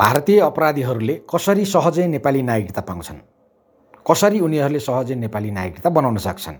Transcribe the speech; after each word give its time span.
भारतीय 0.00 0.40
अपराधीहरूले 0.40 1.14
कसरी 1.30 1.64
सहजै 1.64 2.06
नेपाली 2.06 2.42
नागरिकता 2.42 2.80
पाउँछन्? 2.80 3.16
कसरी 4.10 4.40
उनीहरूले 4.40 4.80
सहजै 4.80 5.14
नेपाली 5.14 5.50
नागरिकता 5.50 5.90
बनाउन 5.90 6.16
सक्छन्? 6.16 6.56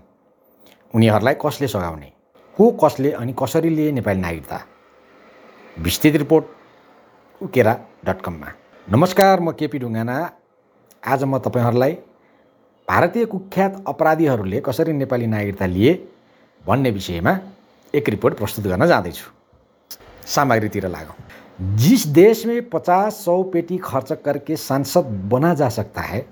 उनीहरूलाई 0.95 1.33
कसले 1.45 1.67
सघाउने? 1.67 2.09
को 2.57 2.71
कसले 2.71 3.11
अनि 3.11 3.33
कसरी 3.33 3.69
लिए 3.69 3.91
नेपाली 3.91 4.19
नागरिकता? 4.21 4.59
विस्तृत 5.79 6.15
रिपोर्ट 6.15 6.45
उकेरा 7.41 7.73
डट 8.05 8.21
कममा। 8.21 8.47
नमस्कार 8.87 9.39
म 9.39 9.51
केपी 9.51 9.79
ढुङ्गाना। 9.79 10.15
आज 11.07 11.23
म 11.23 11.37
तपाईँहरूलाई 11.37 11.93
भारतीय 12.89 13.25
कुख्यात 13.25 13.83
अपराधीहरूले 13.87 14.61
कसरी 14.61 14.93
नेपाली 14.93 15.27
नागरिकता 15.27 15.65
लिए 15.65 15.91
भन्ने 16.67 16.91
विषयमा 16.91 17.39
एक 17.95 18.09
रिपोर्ट 18.09 18.37
प्रस्तुत 18.37 18.65
गर्न 18.65 18.85
जाँदैछु। 18.85 19.25
सामग्रीतिर 20.27 20.87
लागौँ। 20.87 21.17
जिस 21.59 22.05
देश 22.07 22.45
में 22.45 22.69
पचास 22.69 23.15
सौ 23.15 23.41
पेटी 23.43 23.77
खर्च 23.77 24.11
करके 24.25 24.55
सांसद 24.55 25.05
बना 25.31 25.53
जा 25.53 25.67
सकता 25.69 26.01
है 26.01 26.25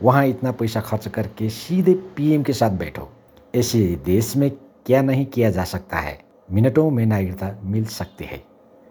वहाँ 0.00 0.24
इतना 0.26 0.52
पैसा 0.52 0.80
खर्च 0.80 1.08
करके 1.08 1.48
सीधे 1.48 1.94
पीएम 2.16 2.42
के 2.42 2.52
साथ 2.52 2.70
बैठो। 2.70 3.08
ऐसे 3.54 3.78
देश 4.04 4.34
में 4.36 4.50
क्या 4.86 5.02
नहीं 5.02 5.26
किया 5.26 5.50
जा 5.50 5.64
सकता 5.64 5.96
है? 5.96 6.18
मिनटों 6.50 6.90
में 6.90 7.04
नागरिकता 7.06 7.50
मिल 7.64 7.84
सकती 7.84 8.24
है। 8.24 8.42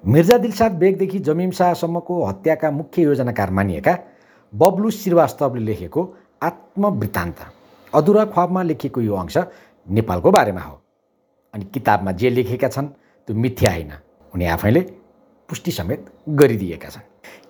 मिर्जा 0.04 0.38
दिलसाद 0.38 0.72
बेगदेखि 0.72 1.20
जमिम 1.20 1.52
शाहसम्मको 1.52 2.24
हत्याका 2.26 2.72
मुख्य 2.72 3.02
योजनाकार 3.02 3.52
मानिएका? 3.52 3.98
बब्लु 4.54 4.92
श्रीवास्तवले 4.92 5.62
लेखेको 5.62 6.10
आत्मवृत्तान्त। 6.44 7.46
अधुरा 7.94 8.26
ख्वाबमा 8.26 8.64
लेखिएको 8.64 9.02
यो 9.02 9.16
अंश 9.16 9.38
नेपालको 9.88 10.32
बारेमा 10.32 10.62
हो। 10.62 10.82
अनि 11.54 11.66
किताबमा 11.74 12.12
जे 12.12 12.30
लेखेका 12.30 12.68
छन् 12.68 12.88
त्यो 13.28 13.36
मिथ्या 13.36 13.72
होइन। 13.72 13.92
उनी 14.34 14.46
आफैले 14.46 14.82
पुष्टि 15.50 15.72
समेत 15.72 16.06
गरिदिएका 16.30 16.90
छन्। 16.90 17.02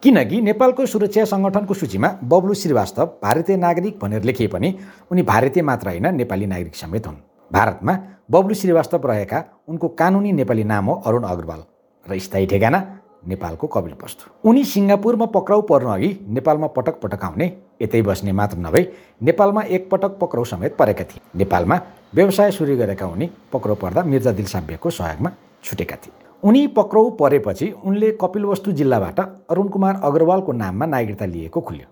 किनकि 0.03 0.41
नेपालको 0.41 0.85
सुरक्षा 0.85 1.25
सङ्गठनको 1.25 1.73
सूचीमा 1.73 2.07
बब्लु 2.23 2.53
श्रीवास्तव 2.53 3.05
भारतीय 3.23 3.57
नागरिक 3.57 3.99
भनेर 3.99 4.23
लेखिए 4.23 4.47
पनि 4.47 4.75
उनी 5.11 5.21
भारतीय 5.23 5.63
मात्र 5.63 5.87
होइन 5.87 6.15
नेपाली 6.15 6.45
नागरिक 6.45 6.75
समेत 6.75 7.07
हुन्। 7.07 7.15
भारतमा 7.51 7.93
बब्लु 8.31 8.53
श्रीवास्तव 8.53 9.07
रहेका 9.07 9.43
उनको 9.67 9.87
कानुनी 9.99 10.31
नेपाली 10.31 10.63
नाम 10.63 10.85
हो 10.85 10.93
अरुण 11.05 11.23
अग्रवाल 11.23 11.63
र 12.05 12.19
स्थायी 12.19 12.45
ठेगाना 12.45 12.79
नेपालको 13.27 13.67
कपिल 13.67 13.93
वस्तु। 14.03 14.49
उनी 14.49 14.63
सिङ्गापुरमा 14.63 15.25
पक्राउ 15.31 15.61
पर्नु 15.61 15.89
अघि 15.89 16.09
नेपालमा 16.27 16.67
पटक 16.67 16.99
पटक 16.99 17.23
आउने 17.23 17.47
यतै 17.81 18.01
बस्ने 18.01 18.31
मात्र 18.31 18.57
नभई 18.57 18.83
नेपालमा 19.23 19.61
एकपटक 19.61 20.17
पक्राउ 20.19 20.43
समेत 20.43 20.75
परेका 20.75 21.03
थिए। 21.03 21.21
नेपालमा 21.35 21.79
व्यवसाय 22.15 22.51
सुरु 22.51 22.75
गरेका 22.77 23.05
उनी 23.07 23.29
पक्राउ 23.53 23.75
पर्दा 23.75 24.03
मिर्जा 24.03 24.31
दिलसाब्यको 24.31 24.89
सहयोगमा 24.89 25.31
छुटेका 25.63 25.95
थिए। 25.95 26.13
उनी 26.43 26.65
पक्राउ 26.67 27.09
परेपछि 27.09 27.67
उनले 27.85 28.09
कपिलवस्तु 28.21 28.71
जिल्लाबाट 28.71 29.19
अरुण 29.49 29.67
कुमार 29.67 29.99
अग्रवालको 30.03 30.51
नाममा 30.53 30.85
नागरिकता 30.85 31.25
लिएको 31.25 31.61
खुल्यो। 31.61 31.87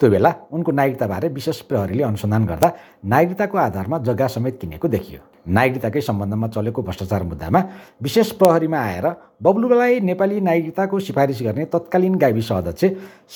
त्यो 0.00 0.10
बेला 0.10 0.30
उनको 0.52 0.72
नागरिकताबारे 0.72 1.28
विशेष 1.28 1.60
प्रहरीले 1.68 2.02
अनुसन्धान 2.02 2.46
गर्दा 2.46 2.68
नागरिकताको 3.04 3.58
आधारमा 3.58 3.98
जग्गा 3.98 4.26
समेत 4.26 4.58
किनेको 4.60 4.88
देखियो। 4.88 5.20
नागरिकताकै 5.48 6.00
सम्बन्धमा 6.00 6.48
चलेको 6.48 6.82
भ्रष्टाचार 6.82 7.22
मुद्दामा 7.22 7.60
विशेष 8.02 8.30
प्रहरीमा 8.38 8.78
आएर 8.78 9.06
बब्लुलाई 9.42 10.00
नेपाली 10.00 10.40
नागरिकताको 10.40 11.00
सिफारिस 11.00 11.42
गर्ने 11.42 11.64
तत्कालीन 11.74 12.14
गाविस 12.14 12.52
अध्यक्ष 12.52 12.84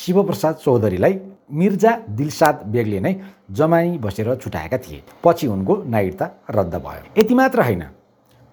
शिवप्रसाद 0.05 0.55
चौधरीलाई 0.55 1.19
मिर्जा 1.51 1.99
दिलसाद 2.11 2.63
बेगले 2.71 3.01
नै 3.01 3.15
जमाई 3.51 3.99
बसेर 3.99 4.35
छुटाएका 4.37 4.79
थिए। 4.79 5.03
पछि 5.25 5.47
उनको 5.47 5.83
नागरिकता 5.85 6.31
रद्द 6.51 6.75
भयो। 6.87 7.21
यति 7.21 7.35
मात्र 7.35 7.63
होइन। 7.63 7.85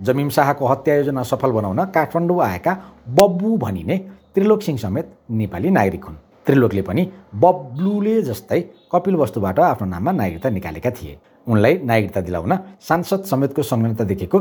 जमिम 0.01 0.29
शाहको 0.29 0.67
हत्या 0.67 0.95
योजना 0.95 1.23
सफल 1.23 1.51
बनाउन 1.51 1.83
काठमाडौँ 1.95 2.41
आएका 2.43 2.77
बब्बु 3.09 3.57
भनिने 3.57 3.97
त्रिलोक 4.35 4.61
सिंह 4.61 4.77
समेत 4.77 5.09
नेपाली 5.31 5.69
नागरिक 5.69 6.05
हुन्। 6.05 6.15
त्रिलोकले 6.45 6.81
पनि 6.81 7.03
बब्लुले 7.35 8.21
जस्तै 8.21 8.59
कपिल 8.91 9.15
वस्तुबाट 9.15 9.59
आफ्नो 9.61 9.87
नाममा 9.87 10.11
नागरिकता 10.11 10.49
निकालेका 10.49 10.91
थिए। 10.91 11.17
उनलाई 11.47 11.77
नागरिकता 11.83 12.21
दिलाउन 12.21 12.57
सांसद 12.81 13.23
समेतको 13.25 13.63
संलग्नता 13.63 14.03
देखेको 14.03 14.39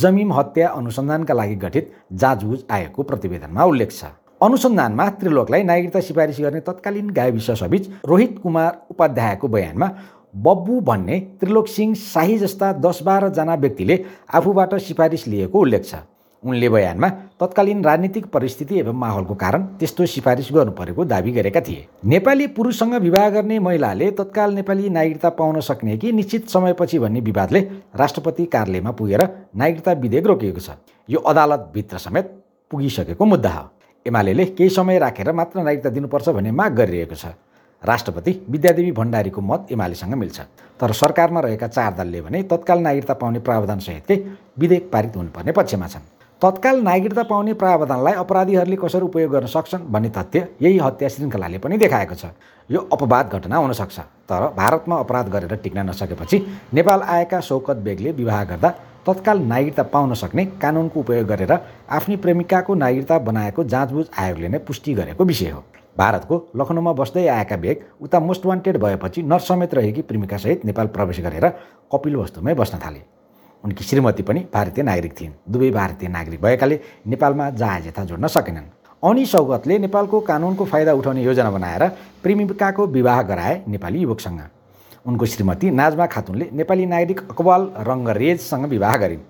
जमिम 0.00 0.32
हत्या 0.32 0.68
अनुसन्धानका 0.70 1.34
लागि 1.34 1.54
गठित 1.56 1.92
जाँचबुझ 2.12 2.58
आएको 2.70 3.02
प्रतिवेदनमा 3.02 3.64
उल्लेख 3.64 3.90
छ। 3.92 4.14
अनुसन्धानमा 4.40 5.08
त्रिलोकलाई 5.20 5.62
नागरिकता 5.62 6.00
सिफारिस 6.00 6.40
गर्ने 6.40 6.60
तत्कालीन 6.60 7.10
गाविस 7.10 7.50
सबीच 7.60 7.88
रोहित 8.06 8.38
कुमार 8.42 8.70
उपाध्यायको 8.90 9.48
बयानमा 9.48 9.88
बब्बु 10.34 10.80
भन्ने 10.80 11.18
त्रिलोक 11.40 11.68
सिंह 11.68 11.94
शाही 11.96 12.38
जस्ता 12.38 12.72
दस 12.80 13.02
बाह्रजना 13.02 13.54
व्यक्तिले 13.56 14.04
आफूबाट 14.34 14.74
सिफारिस 14.78 15.26
लिएको 15.28 15.60
उल्लेख 15.60 15.84
छ। 15.84 15.94
उनले 16.42 16.68
बयानमा 16.68 17.08
तत्कालीन 17.40 17.82
राजनीतिक 17.84 18.26
परिस्थिति 18.26 18.78
एवं 18.78 18.94
माहौलको 18.96 19.34
कारण 19.34 19.64
त्यस्तो 19.78 20.06
सिफारिस 20.06 20.48
गर्नु 20.52 20.72
परेको 20.72 21.04
दावी 21.04 21.32
गरेका 21.32 21.60
थिए। 21.60 21.86
नेपाली 22.04 22.46
पुरुषसँग 22.56 22.94
विवाह 22.96 23.28
गर्ने 23.30 23.58
महिलाले 23.58 24.10
तत्काल 24.12 24.54
नेपाली 24.54 24.88
नागरिकता 24.90 25.28
पाउन 25.30 25.60
सक्ने 25.60 25.96
कि 25.98 26.12
निश्चित 26.12 26.48
समयपछि 26.48 26.98
भन्ने 26.98 27.20
विवादले 27.20 27.60
राष्ट्रपति 27.96 28.44
कार्यालयमा 28.46 28.90
पुगेर 28.92 29.22
नागरिकता 29.56 29.92
विधेयक 29.92 30.26
रोकिएको 30.26 30.60
छ। 30.60 30.70
यो 31.08 31.18
अदालतभित्र 31.20 31.98
समेत 31.98 32.32
पुगिसकेको 32.70 33.24
मुद्दा 33.26 33.50
हो। 33.50 33.68
एमाले 34.06 34.44
केही 34.46 34.70
समय 34.70 34.98
राखेर 34.98 35.32
मात्र 35.32 35.60
नागरिकता 35.60 35.90
दिनुपर्छ 35.90 36.28
भन्ने 36.30 36.50
माग 36.52 36.74
गरिरहेको 36.74 37.14
छ। 37.14 37.36
राष्ट्रपति 37.82 38.40
विद्यादेवी 38.50 38.92
भण्डारीको 38.92 39.40
मत 39.40 39.66
एमालेसँग 39.72 40.14
मिल्छ। 40.14 40.40
तर 40.80 40.92
सरकारमा 40.92 41.40
रहेका 41.40 41.68
चार 41.68 41.94
दलले 41.94 42.20
भने 42.20 42.42
तत्काल 42.42 42.78
नागरिकता 42.80 43.14
पाउने 43.14 43.40
प्रावधानसहितकै 43.40 44.16
विधेयक 44.58 44.90
पारित 44.92 45.16
हुनुपर्ने 45.16 45.52
पक्षमा 45.52 45.86
छन्। 45.88 46.08
तत्काल 46.42 46.80
नागरिकता 46.82 47.22
पाउने 47.22 47.52
प्रावधानलाई 47.52 48.14
अपराधीहरूले 48.14 48.76
कसरी 48.76 49.00
उपयोग 49.00 49.32
गर्न 49.32 49.46
सक्छन् 49.46 49.82
भन्ने 49.92 50.08
तथ्य 50.10 50.46
यही 50.62 50.78
हत्या 50.78 51.08
श्रृङ्खलाले 51.08 51.58
पनि 51.58 51.78
देखाएको 51.78 52.14
छ। 52.14 52.32
यो 52.70 52.80
अपवाद 52.92 53.30
घटना 53.32 53.56
हुनसक्छ 53.56 53.98
तर 54.28 54.46
भारतमा 54.56 54.96
अपराध 54.98 55.28
गरेर 55.28 55.54
टिक्न 55.56 55.88
नसकेपछि 55.88 56.38
नेपाल 56.74 57.02
आएका 57.02 57.40
शौकत 57.40 57.76
बेगले 57.84 58.12
विवाह 58.12 58.44
गर्दा 58.44 58.68
तत्काल 59.06 59.38
नागरिकता 59.42 59.82
पाउन 59.92 60.14
सक्ने 60.14 60.44
कानुनको 60.62 61.00
उपयोग 61.00 61.26
गरेर 61.26 61.52
आफ्नै 61.90 62.16
प्रेमिकाको 62.16 62.74
नागरिकता 62.74 63.18
बनाएको 63.28 63.64
जाँचबुझ 63.64 64.06
आयोगले 64.18 64.48
नै 64.48 64.58
पुष्टि 64.60 64.94
गरेको 64.94 65.24
विषय 65.24 65.50
हो। 65.50 65.64
भारतको 66.00 66.36
लखनऊमा 66.56 66.92
बस्दै 67.00 67.26
आएका 67.28 67.56
बेग 67.56 67.76
उता 68.00 68.20
मोस्ट 68.20 68.46
वान्टेड 68.46 68.76
भएपछि 68.82 69.22
नर्स 69.22 69.48
समेत 69.48 69.74
रहेकी 69.74 70.02
प्रेमिकासहित 70.02 70.64
नेपाल 70.64 70.86
प्रवेश 70.96 71.20
गरेर 71.20 71.46
कपिल 71.92 72.16
वस्तुमै 72.16 72.54
बस्न 72.54 72.78
थाले। 72.84 73.00
उनकी 73.64 73.84
श्रीमती 73.84 74.22
पनि 74.22 74.40
भारतीय 74.54 74.84
नागरिक 74.84 75.12
थिइन्। 75.20 75.32
दुवै 75.50 75.70
भारतीय 75.70 76.08
नागरिक 76.08 76.40
भएकाले 76.42 76.80
नेपालमा 77.06 77.50
जहाज 77.50 77.86
यथा 77.86 78.04
जोड्न 78.04 78.26
सकेनन्। 78.26 78.70
अनि 79.02 79.26
सौगतले 79.26 79.78
नेपालको 79.78 80.20
कानुनको 80.20 80.64
फाइदा 80.64 80.92
उठाउने 80.94 81.22
योजना 81.22 81.50
बनाएर 81.50 81.88
प्रेमिकाको 82.22 82.86
विवाह 82.86 83.22
गराए 83.22 83.62
नेपाली 83.68 83.98
युवकसँग। 83.98 84.40
उनको 85.06 85.26
श्रीमती 85.26 85.70
नाजमा 85.70 86.06
खातुनले 86.06 86.48
नेपाली 86.52 86.86
नागरिक 86.86 87.20
अकबाल 87.30 87.62
रङ्गरेजसँग 87.88 88.64
विवाह 88.66 88.96
गरिन्। 88.96 89.24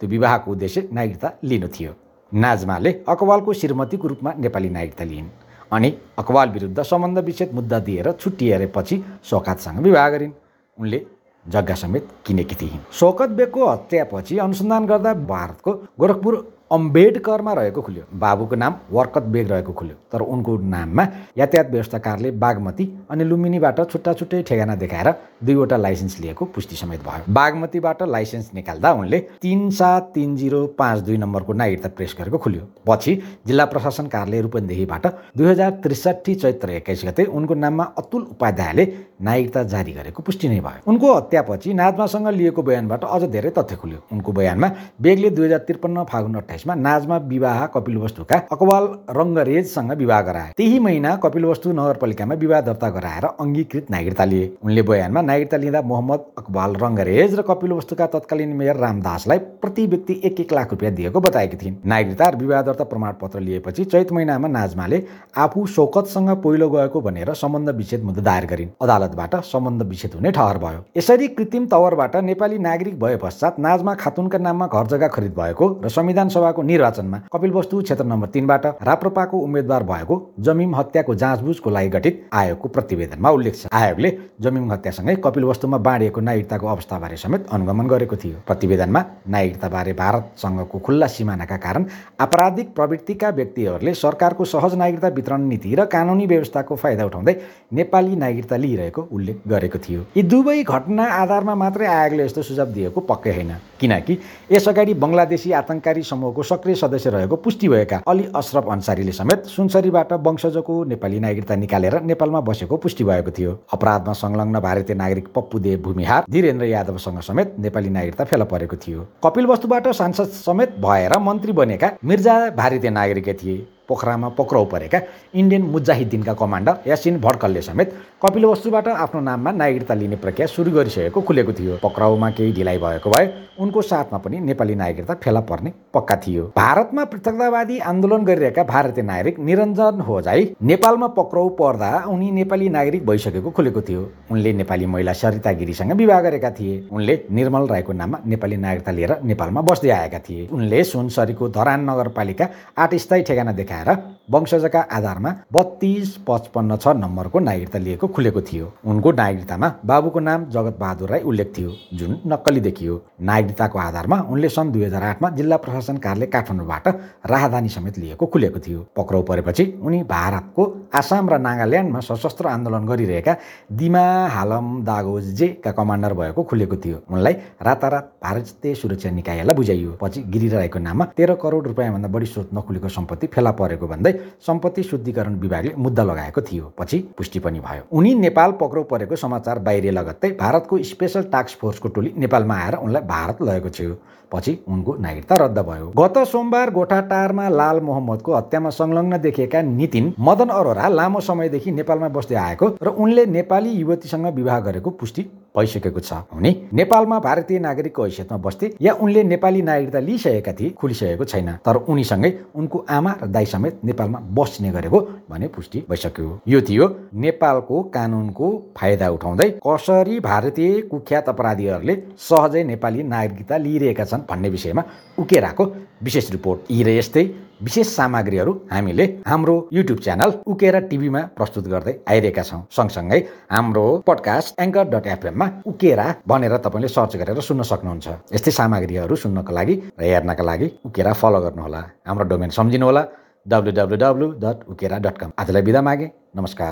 त्यो 0.00 0.08
विवाहको 0.08 0.50
उद्देश्य 0.50 0.88
नागरिकता 0.92 1.32
लिनु 1.44 1.68
थियो। 1.68 1.92
नाजमाले 2.32 2.90
अकबालको 3.08 3.52
श्रीमतीको 3.52 4.08
रूपमा 4.08 4.32
नेपाली 4.38 4.70
नागरिकता 4.70 5.04
लिइन्। 5.04 5.28
अनि 5.72 5.90
अकबाल 6.18 6.48
विरुद्ध 6.48 6.82
सम्बन्ध 6.82 7.18
विच्छेद 7.18 7.52
मुद्दा 7.54 7.78
दिएर 7.78 8.12
छुट्टिएपछि 8.12 9.02
शोकातसँग 9.24 9.78
विवाह 9.78 10.08
गरिन्। 10.08 10.32
उनले 10.78 11.06
जग्गा 11.48 11.74
समेत 11.74 12.08
किनेकी 12.26 12.54
थिइन्। 12.54 12.80
शोकत 12.92 13.28
बेगको 13.28 13.66
हत्यापछि 13.66 14.38
अनुसन्धान 14.38 14.86
गर्दा 14.86 15.14
भारतको 15.14 15.72
गोरखपुर 16.00 16.34
अम्बेडकरमा 16.72 17.52
रहेको 17.52 17.80
खुल्यो। 17.82 18.04
बाबुको 18.16 18.56
नाम 18.56 18.74
वर्कत 18.92 19.22
बेग 19.32 19.50
रहेको 19.50 19.72
खुल्यो। 19.72 19.96
तर 20.12 20.20
उनको 20.22 20.56
नाममा 20.66 21.06
यातायात 21.38 21.70
व्यवस्थाकारले 21.70 22.30
बागमती 22.42 22.84
अनि 23.10 23.24
लुम्बिनीबाट 23.24 23.80
छुट्टा 23.92 24.12
छुट्टै 24.12 24.42
ठेगाना 24.42 24.74
देखाएर 24.76 25.08
दुईवटा 25.44 25.76
लाइसेन्स 25.76 26.18
लिएको 26.20 26.44
पुष्टि 26.54 26.76
समेत 26.76 27.00
भयो। 27.02 27.32
बागमतीबाट 27.32 28.02
लाइसेन्स 28.08 28.50
निकाल्दा 28.54 28.92
उनले 28.92 29.18
तिन 29.42 29.70
सात 29.70 30.10
तिन 30.14 30.36
जिरो 30.36 30.66
पाँच 30.78 31.00
दुई 31.06 31.16
नम्बरको 31.16 31.52
नागरिकता 31.52 31.88
प्रेस 31.96 32.16
गरेको 32.18 32.38
खुल्यो। 32.38 32.62
पछि 32.88 33.14
जिल्ला 33.46 33.64
प्रशासन 33.64 34.06
कार्यालय 34.06 34.40
रूपन्देहीबाट 34.42 35.06
दुई 35.36 35.46
हजार 35.46 35.70
त्रिसठी 35.82 36.34
चैत्र 36.34 36.70
एक्काइस 36.72 37.04
गते 37.04 37.24
उनको 37.26 37.54
नाममा 37.54 37.84
अतुल 37.98 38.22
उपाध्यायले 38.30 38.84
नागरिकता 39.20 39.62
जारी 39.64 39.92
गरेको 39.92 40.22
पुष्टि 40.22 40.48
नै 40.48 40.60
भयो। 40.60 40.90
उनको 40.90 41.14
हत्यापछि 41.14 41.74
नाजमासँग 41.74 42.28
लिएको 42.30 42.62
बयानबाट 42.62 43.04
अझ 43.04 43.22
धेरै 43.30 43.50
तथ्य 43.58 43.76
खुल्यो। 43.76 43.98
उनको 44.12 44.32
बयानमा 44.32 44.68
बेगले 45.02 45.30
दुई 45.30 45.46
हजार 45.46 45.58
त्रिपन्न 45.68 46.04
फागुन 46.04 46.34
अठाइसमा 46.62 46.74
नाजमा 46.82 47.16
विवाह 47.26 47.66
कपिलवस्तुका 47.74 48.36
अकबाल 48.52 48.84
रङ्गरेजसँग 49.10 49.92
विवाह 49.92 50.20
गराए। 50.22 50.52
त्यही 50.56 50.78
महिना 50.78 51.14
कपिलवस्तु 51.16 51.72
नगरपालिकामा 51.72 52.34
विवाह 52.34 52.60
दर्ता 52.60 52.88
गराएर 52.90 53.24
अङ्गीकृत 53.40 53.90
नागरिकता 53.90 54.24
लिए। 54.24 54.44
उनले 54.62 54.82
बयानमा 54.82 55.20
नागरिकता 55.22 55.56
लिँदा 55.56 55.82
मोहम्मद 55.82 56.20
अकबाल 56.38 56.74
रङ्गरेज 56.82 57.34
र 57.34 57.42
कपिलवस्तुका 57.42 58.06
तत्कालीन 58.06 58.52
मेयर 58.56 58.76
रामदासलाई 58.76 59.38
प्रति 59.62 59.86
व्यक्ति 59.86 60.20
एक 60.24 60.40
एक 60.40 60.52
लाख 60.52 60.70
रुपियाँ 60.70 60.92
दिएको 60.94 61.20
बताएकी 61.20 61.56
थिइन्। 61.56 61.76
नागरिकता 61.84 62.28
विवाह 62.38 62.62
दर्ता 62.62 62.84
प्रमाणपत्र 62.84 63.40
लिएपछि 63.40 63.84
चैत 63.84 64.12
महिनामा 64.12 64.48
नाजमाले 64.48 65.02
आफू 65.36 65.66
शौकतसँग 65.66 66.30
पहिलो 66.44 66.70
गएको 66.70 67.00
भनेर 67.00 67.34
सम्बन्ध 67.34 67.68
विच्छेद 67.76 68.02
मुद्दा 68.04 68.22
दायर 68.22 68.46
गरिन्। 68.46 68.70
अदालत 68.80 69.02
अदालतबाट 69.02 69.34
सम्बन्ध 69.44 69.82
विच्छेद 69.82 70.14
हुने 70.14 70.30
ठहर 70.30 70.58
भयो। 70.58 70.84
यसरी 70.96 71.28
कृत्रिम 71.34 71.66
तवरबाट 71.66 72.16
नेपाली 72.22 72.58
नागरिक 72.58 72.98
भए 73.00 73.16
पश्चात 73.18 73.58
नाजमा 73.58 73.94
खातुनका 74.02 74.38
नाममा 74.38 74.66
घर 74.68 74.86
जग्गा 74.86 75.08
खरिद 75.08 75.34
भएको 75.34 75.68
र 75.84 75.88
संविधान 75.88 76.28
सभा 76.28 76.50
सभाको 76.52 76.62
निर्वाचनमा 76.62 77.18
कपिलवस्तु 77.32 77.80
क्षेत्र 77.82 78.04
नम्बर 78.04 78.28
तिनबाट 78.28 78.66
राप्रपाको 78.84 79.36
उम्मेद्वार 79.38 79.82
भएको 79.82 80.14
जमिम 80.38 80.74
हत्याको 80.76 81.14
जाँचबुझको 81.14 81.70
लागि 81.70 81.88
गठित 81.88 82.28
आयोगको 82.32 82.68
प्रतिवेदनमा 82.68 83.30
उल्लेख 83.30 83.54
छ। 83.56 83.68
आयोगले 83.72 84.10
जमिम 84.40 84.72
हत्यासँगै 84.72 85.14
कपिलवस्तुमा 85.24 85.78
बाँडिएको 85.78 86.20
नागरिकताको 86.20 86.66
अवस्थाबारे 86.66 87.16
समेत 87.16 87.46
अनुगमन 87.48 87.86
गरेको 87.88 88.16
थियो। 88.16 88.36
प्रतिवेदनमा 88.46 89.00
नागरिकताबारे 89.26 89.92
भारतसँगको 89.92 90.78
खुल्ला 90.78 91.06
सिमानाका 91.08 91.56
कारण 91.56 91.84
आपराधिक 92.20 92.74
प्रवृत्तिका 92.76 93.28
व्यक्तिहरूले 93.30 93.94
सरकारको 93.94 94.44
सहज 94.44 94.74
नागरिकता 94.76 95.08
वितरण 95.08 95.48
नीति 95.48 95.74
र 95.74 95.84
कानुनी 95.88 96.26
व्यवस्थाको 96.26 96.76
फाइदा 96.76 97.04
उठाउँदै 97.06 97.34
नेपाली 97.72 98.16
नागरिकता 98.16 98.56
लिइरहेको 98.56 99.08
उल्लेख 99.12 99.36
गरेको 99.48 99.78
थियो। 99.78 100.00
यी 100.16 100.22
दुवै 100.22 100.62
घटना 100.62 101.04
आधारमा 101.16 101.54
मात्रै 101.54 101.86
आयोगले 101.88 102.24
यस्तो 102.24 102.42
सुझाव 102.42 102.68
दिएको 102.72 103.00
पक्कै 103.00 103.32
होइन। 103.32 103.52
किनकि 103.80 104.18
यसअगाडि 104.52 104.94
बङ्गलादेशी 104.94 105.52
आतङ्ककारी 105.52 106.02
समूहको 106.32 106.42
सक्रिय 106.44 106.74
सदस्य 106.74 107.10
रहेको 107.10 107.36
पुष्टि 107.36 107.68
भएका 107.68 107.96
अली 108.08 108.24
अशरफ 108.34 108.68
अन्सारीले 108.72 109.12
समेत 109.12 109.44
सुनसरीबाट 109.46 110.12
वंशजको 110.24 110.84
नेपाली 110.84 111.20
नागरिकता 111.20 111.54
निकालेर 111.56 112.00
नेपालमा 112.02 112.40
बसेको 112.40 112.76
पुष्टि 112.76 113.04
भएको 113.04 113.30
थियो। 113.30 113.52
अपराधमा 113.72 114.12
संलग्न 114.12 114.60
भारतीय 114.60 114.96
नागरिक 114.96 115.28
पप्पुदेव 115.36 115.78
भूमिहार 115.84 116.24
धीरेन्द्र 116.30 116.66
यादवसँग 116.66 117.20
समेत 117.20 117.54
नेपाली 117.60 117.90
नागरिकता 117.90 118.24
फेला 118.24 118.44
परेको 118.48 118.76
थियो। 118.76 119.06
कपिल 119.24 119.46
वस्तुबाट 119.46 119.88
सांसद 119.92 120.32
समेत 120.40 120.76
भएर 120.80 121.18
मन्त्री 121.20 121.52
बनेका 121.52 121.90
मिर्जा 122.04 122.38
भारतीय 122.56 122.90
नागरिक 122.90 123.28
थिए। 123.42 123.56
पोखरामा 123.92 124.28
पक्राउ 124.40 124.64
परेका 124.72 125.00
इन्डियन 125.36 125.62
मुजाहिद्दिनका 125.68 126.32
कमान्डर 126.40 126.88
यासिन 126.88 127.20
भड्कलले 127.20 127.62
समेत 127.62 127.94
कपिल 128.22 128.44
वस्तुबाट 128.46 128.88
आफ्नो 128.88 129.20
नाममा 129.20 129.50
नागरिकता 129.52 129.94
लिने 129.94 130.16
प्रक्रिया 130.16 130.46
सुरु 130.46 130.70
गरिसकेको 130.70 131.20
खुलेको 131.20 131.52
थियो। 131.52 131.76
पक्राउमा 131.82 132.30
केही 132.30 132.52
ढिलाइ 132.52 132.78
भएको 132.78 133.10
भए 133.10 133.26
उनको 133.60 133.82
साथमा 133.82 134.18
पनि 134.24 134.38
नेपाली 134.40 134.74
नागरिकता 134.74 135.14
फेला 135.22 135.40
पर्ने 135.50 135.72
पक्का 135.94 136.16
थियो। 136.24 136.44
भारतमा 136.56 137.04
पृथकतावादी 137.04 137.78
आन्दोलन 137.90 138.24
गरिरहेका 138.24 138.62
भारतीय 138.64 139.04
नागरिक 139.04 139.38
निरञ्जन 139.40 140.00
होजाई 140.08 140.48
नेपालमा 140.62 141.06
पक्राउ 141.18 141.48
पर्दा 141.60 141.90
उनी 142.08 142.30
नेपाली 142.30 142.68
नागरिक 142.68 143.06
भइसकेको 143.06 143.50
खुलेको 143.50 143.80
थियो। 143.82 144.08
उनले 144.30 144.52
नेपाली 144.52 144.86
महिला 144.86 145.12
सरिता 145.12 145.52
गिरीसँग 145.60 145.92
विवाह 145.92 146.20
गरेका 146.20 146.50
थिए। 146.50 146.80
उनले 146.92 147.18
निर्मल 147.30 147.66
राईको 147.68 147.92
नाममा 147.92 148.18
नेपाली 148.26 148.56
नागरिकता 148.56 148.92
लिएर 148.92 149.16
नेपालमा 149.24 149.60
बस्दै 149.70 149.90
आएका 149.90 150.18
थिए। 150.28 150.48
उनले 150.52 150.82
सुनसरीको 150.84 151.48
धरान 151.58 151.90
नगरपालिका 151.90 152.48
आठ 152.78 152.94
स्थायी 153.04 153.22
ठेगाना 153.22 153.52
देखाएर 153.84 154.21
वंशजका 154.28 154.80
आधारमा 154.92 155.30
बत्तिस 155.52 156.16
पचपन्न 156.28 156.76
छ 156.76 156.88
नम्बरको 156.96 157.38
नागरिकता 157.40 157.78
लिएको 157.78 158.06
खुलेको 158.08 158.40
थियो। 158.42 158.66
उनको 158.86 159.12
नागरिकतामा 159.12 159.68
बाबुको 159.84 160.20
नाम 160.20 160.44
जगत 160.50 160.76
बहादुर 160.78 161.08
राई 161.10 161.20
उल्लेख 161.22 161.52
थियो 161.56 161.70
जुन 161.94 162.20
नक्कली 162.26 162.60
देखियो। 162.60 162.94
नागरिकताको 163.20 163.78
आधारमा 163.78 164.18
उनले 164.30 164.48
सन् 164.48 164.72
दुई 164.72 164.84
हजार 164.84 165.02
आठमा 165.02 165.30
जिल्ला 165.30 165.56
प्रशासन 165.56 165.96
कार्यालय 165.98 166.26
काठमाडौँबाट 166.26 166.86
राहदानी 167.26 167.68
समेत 167.68 167.98
लिएको 167.98 168.26
खुलेको 168.26 168.60
थियो। 168.60 168.86
पक्राउ 168.96 169.22
परेपछि 169.22 169.64
उनी 169.82 170.02
भारतको 170.06 170.62
आसाम 170.94 171.28
र 171.30 171.38
नागाल्यान्डमा 171.38 172.00
सशस्त्र 172.02 172.46
आन्दोलन 172.48 172.86
गरिरहेका 172.86 173.36
दिमा 173.72 174.04
हालम 174.28 174.66
दागोजेका 174.84 175.70
कमान्डर 175.72 176.14
भएको 176.14 176.42
खुलेको 176.44 176.76
थियो। 176.76 177.02
उनलाई 177.10 177.34
रातारात 177.62 178.12
भारतीय 178.22 178.74
सुरक्षा 178.74 179.10
निकायलाई 179.10 179.56
बुझाइयो। 179.56 179.98
पछि 180.00 180.22
गिरिराईको 180.32 180.78
नाममा 180.78 181.04
तेह्र 181.16 181.34
करोड 181.42 181.66
रुपियाँभन्दा 181.66 182.08
बढी 182.08 182.26
स्रोत 182.26 182.50
नखुलेको 182.54 182.88
सम्पत्ति 182.88 183.26
फेला 183.26 183.50
परेको 183.60 183.86
भन्दै 183.88 184.11
सम्पत्ति 184.46 184.82
शुद्धिकरण 184.82 185.34
विभागले 185.34 185.72
मुद्दा 185.78 186.04
लगाएको 186.04 186.40
थियो। 186.42 186.72
पछि 186.78 186.98
पुष्टि 187.18 187.38
पनि 187.38 187.60
भयो। 187.60 187.82
उनी 187.92 188.14
नेपाल 188.14 188.52
पक्राउ 188.60 188.84
परेको 188.84 189.16
समाचार 189.16 189.58
बाहिर 189.58 189.90
लगत्तै 189.92 190.30
भारतको 190.40 190.82
स्पेसल 190.82 191.22
टास्क 191.32 191.58
फोर्सको 191.58 191.88
टोली 191.88 192.12
नेपालमा 192.16 192.56
आएर 192.56 192.74
उनलाई 192.76 193.02
भारत 193.02 193.42
लगेको 193.42 193.70
थियो। 193.70 193.98
पछि 194.32 194.58
उनको 194.68 194.94
नागरिकता 194.96 195.36
रद्द 195.36 195.58
भयो। 195.58 195.92
गत 195.98 196.18
सोमबार 196.28 196.70
गोठाटारमा 196.70 197.48
लाल 197.48 197.80
मोहम्मदको 197.80 198.34
हत्यामा 198.34 198.70
संलग्न 198.70 199.18
देखिएका 199.20 199.62
नितिन 199.62 200.12
मदन 200.20 200.48
अरोरा 200.48 200.88
लामो 200.88 201.20
समयदेखि 201.20 201.72
नेपालमा 201.72 202.08
बस्दै 202.08 202.36
आएको 202.36 202.76
र 202.82 202.88
उनले 202.88 203.26
नेपाली 203.26 203.70
युवतीसँग 203.70 204.26
विवाह 204.34 204.60
गरेको 204.60 204.90
पुष्टि 204.90 205.22
भइसकेको 205.56 206.00
छ। 206.00 206.12
उनी 206.32 206.50
नेपालमा 206.72 207.18
भारतीय 207.20 207.58
नागरिकको 207.58 208.02
हैसियतमा 208.04 208.38
बस्थे 208.38 208.70
या 208.82 208.92
उनले 208.94 209.22
नेपाली 209.24 209.62
नागरिकता 209.62 209.98
लिइसकेका 210.00 210.52
थिए 210.52 210.70
खुलिसकेको 210.80 211.24
छैन। 211.24 211.50
तर 211.66 211.76
उनीसँगै 211.88 212.30
उनको 212.54 212.84
आमा 212.88 213.12
र 213.22 213.26
दाई 213.28 213.46
समेत 213.46 213.80
नेपालमा 213.84 214.18
बस्ने 214.32 214.70
गरेको 214.72 215.00
भने 215.30 215.48
पुष्टि 215.48 215.84
भइसक्यो। 215.90 216.40
यो 216.48 216.60
थियो 216.62 216.88
नेपालको 217.14 217.82
कानुनको 217.94 218.48
फाइदा 218.78 219.10
उठाउँदै 219.10 219.48
कसरी 219.66 220.18
भारतीय 220.22 220.80
कुख्यात 220.90 221.28
अपराधीहरूले 221.28 221.96
सहजै 222.20 222.64
नेपाली 222.64 223.02
नागरिकता 223.04 223.56
लिइरहेका 223.58 224.04
छन् 224.04 224.26
भन्ने 224.30 224.48
विषयमा 224.48 224.82
उकेराको 225.18 225.64
विशेष 226.02 226.30
रिपोर्ट 226.30 226.70
यी 226.70 226.82
र 226.82 226.98
यस्तै 226.98 227.24
विशेष 227.62 227.86
सामग्रीहरू 227.86 228.52
हामीले 228.72 229.04
हाम्रो 229.26 229.54
युट्युब 229.72 229.98
च्यानल 230.04 230.32
उकेरा 230.52 230.78
टिभीमा 230.90 231.20
प्रस्तुत 231.36 231.68
गर्दै 231.68 231.94
आइरहेका 232.10 232.42
छौँ। 232.42 232.60
सँगसँगै 232.76 233.20
हाम्रो 233.52 233.84
पडकास्ट 234.06 234.60
एङ्कर 234.60 234.84
डट 234.90 235.06
एफएममा 235.06 235.41
उकेरा 235.66 236.06
भनेर 236.28 236.56
तपाईँले 236.64 236.88
सर्च 236.88 237.12
गरेर 237.16 237.40
सुन्न 237.40 237.62
सक्नुहुन्छ। 237.62 238.06
यस्तै 238.34 238.52
सामग्रीहरू 238.58 239.14
सुन्नको 239.16 239.52
लागि 239.52 239.74
र 239.98 240.02
हेर्नका 240.02 240.44
लागि 240.44 240.66
उकेरा 240.86 241.12
फलो 241.12 241.40
गर्नुहोला। 241.44 241.80
हाम्रो 242.06 242.24
domain 242.30 242.50
सम्झिनुहोला। 242.50 243.02
W 243.46 243.70
W 243.74 243.96
W 243.98 244.26
dot 244.38 244.58
Ukera 244.70 244.96
dot 245.04 245.16
com 245.18 245.30
आजलाई 245.34 245.62
बिदा 245.66 245.80
मागे। 245.82 246.06
नमस्कार। 246.36 246.70